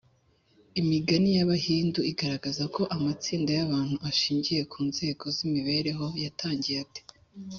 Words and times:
imigani 0.81 1.29
y’abahindu 1.37 1.99
igaragaza 2.11 2.63
ko 2.75 2.81
amatsinda 2.95 3.51
y’abantu 3.57 3.95
ashingiye 4.09 4.61
ku 4.71 4.79
nzego 4.89 5.23
z’imibereho 5.35 6.05
yatangiye 6.23 6.77
ate? 6.85 7.01